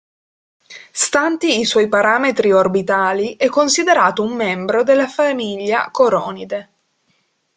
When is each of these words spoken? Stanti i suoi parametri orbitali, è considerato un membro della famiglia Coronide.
Stanti 1.03 1.59
i 1.59 1.63
suoi 1.63 1.87
parametri 1.87 2.51
orbitali, 2.51 3.35
è 3.37 3.49
considerato 3.49 4.23
un 4.23 4.35
membro 4.35 4.81
della 4.81 5.07
famiglia 5.07 5.89
Coronide. 5.91 6.69